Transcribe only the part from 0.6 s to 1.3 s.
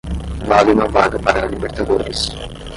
uma vaga